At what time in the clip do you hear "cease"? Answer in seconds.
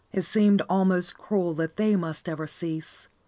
2.47-3.07